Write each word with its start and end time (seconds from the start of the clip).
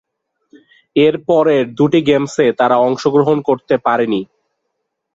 এর 0.95 1.15
পরের 1.27 1.63
দুটি 1.77 1.99
গেমসে 2.07 2.45
তারা 2.59 2.75
অংশগ্রহণ 2.87 3.37
করতে 3.47 3.75
পারেনি। 3.85 4.21